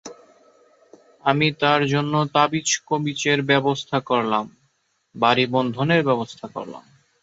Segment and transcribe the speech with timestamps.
[1.25, 4.45] আমি তার জন্য তাবিজকবীচের ব্যবস্থা করলাম,
[5.15, 6.83] বাড়ি-বন্ধনের ব্যবস্থা করলাম!